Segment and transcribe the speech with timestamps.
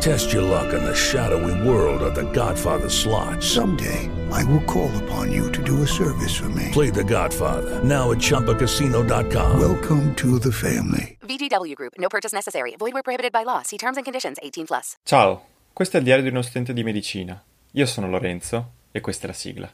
[0.00, 3.42] Test your luck in the shadowy world of The Godfather slot.
[3.42, 6.70] Someday, I will call upon you to do a service for me.
[6.72, 9.58] Play The Godfather now at ChumbaCasino.com.
[9.58, 11.18] Welcome to the family.
[11.22, 11.94] VGW Group.
[11.98, 12.76] No purchase necessary.
[12.78, 13.62] Void where prohibited by law.
[13.62, 14.38] See terms and conditions.
[14.42, 14.96] 18 plus.
[15.04, 17.42] Ciao, questo è il diario di uno studente di medicina.
[17.72, 19.68] Io sono Lorenzo e questa è la sigla.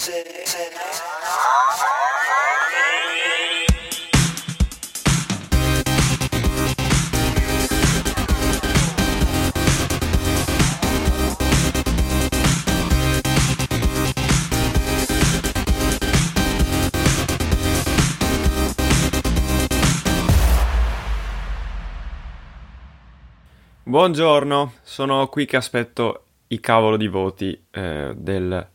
[23.85, 28.69] Buongiorno, sono qui che aspetto i cavolo di voti eh, del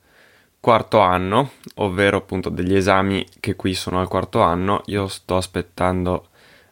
[0.59, 4.81] quarto anno, ovvero appunto degli esami che qui sono al quarto anno.
[4.88, 6.27] Io sto aspettando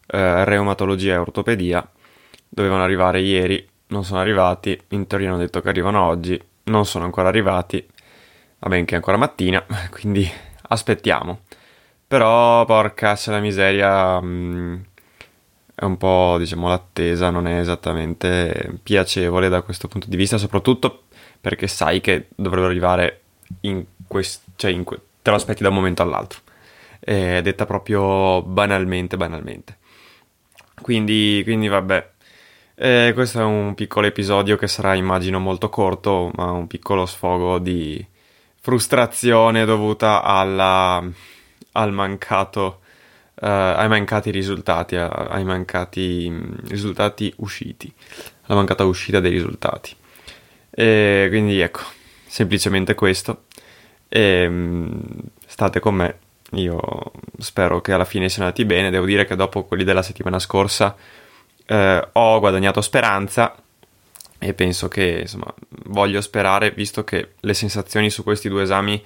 [0.08, 1.90] eh, reumatologia e ortopedia,
[2.50, 7.06] dovevano arrivare ieri, non sono arrivati, in teoria hanno detto che arrivano oggi, non sono
[7.06, 7.88] ancora arrivati,
[8.60, 10.30] va bene che è ancora mattina, quindi
[10.64, 11.40] aspettiamo.
[12.06, 14.20] Però porca se la miseria...
[14.20, 14.82] Mh, mm,
[15.76, 21.04] è un po', diciamo, l'attesa non è esattamente piacevole da questo punto di vista, soprattutto
[21.42, 23.22] perché sai che dovrebbero arrivare
[23.62, 26.40] in questo, cioè in que- te lo aspetti da un momento all'altro.
[27.00, 29.78] È detta proprio banalmente, banalmente.
[30.82, 32.12] Quindi, quindi vabbè,
[32.76, 37.60] eh, questo è un piccolo episodio che sarà, immagino, molto corto, ma un piccolo sfogo
[37.60, 38.06] di
[38.60, 41.04] frustrazione dovuta alla,
[41.74, 42.80] al mancato
[43.36, 47.92] uh, ai mancati risultati, ai mancati mm, risultati usciti,
[48.44, 49.96] alla mancata uscita dei risultati.
[50.70, 51.82] E quindi ecco,
[52.26, 53.46] semplicemente questo.
[54.08, 55.00] E, mm,
[55.46, 56.20] state con me,
[56.52, 56.80] io
[57.40, 58.90] spero che alla fine siano andati bene.
[58.90, 60.96] Devo dire che dopo quelli della settimana scorsa
[61.66, 63.56] eh, ho guadagnato speranza
[64.38, 65.52] e penso che insomma
[65.86, 69.04] voglio sperare, visto che le sensazioni su questi due esami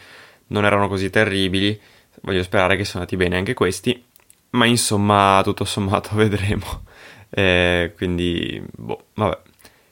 [0.47, 1.79] non erano così terribili,
[2.21, 4.03] voglio sperare che siano andati bene anche questi
[4.51, 6.83] ma insomma, tutto sommato vedremo.
[7.29, 9.37] Eh, quindi, boh, vabbè.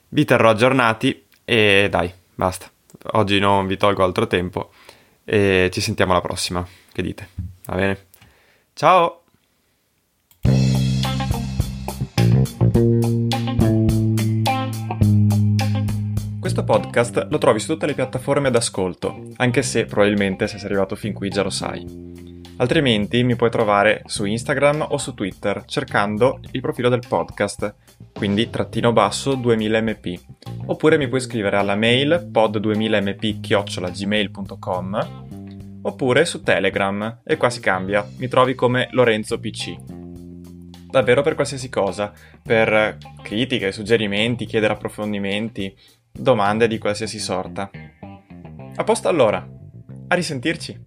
[0.09, 2.69] Vi terrò aggiornati e dai, basta.
[3.13, 4.71] Oggi non vi tolgo altro tempo
[5.23, 6.65] e ci sentiamo alla prossima.
[6.91, 7.29] Che dite?
[7.65, 8.05] Va bene?
[8.73, 9.23] Ciao!
[16.39, 20.95] Questo podcast lo trovi su tutte le piattaforme d'ascolto, anche se probabilmente se sei arrivato
[20.95, 22.26] fin qui già lo sai.
[22.59, 27.75] Altrimenti mi puoi trovare su Instagram o su Twitter cercando il profilo del podcast,
[28.13, 30.19] quindi trattino basso 2000mp.
[30.65, 35.25] Oppure mi puoi scrivere alla mail pod2000mp-gmail.com
[35.83, 39.75] oppure su Telegram e qua si cambia, mi trovi come Lorenzo PC.
[40.89, 45.77] Davvero per qualsiasi cosa, per critiche, suggerimenti, chiedere approfondimenti,
[46.11, 47.69] domande di qualsiasi sorta.
[48.75, 49.47] A posto allora,
[50.07, 50.86] a risentirci!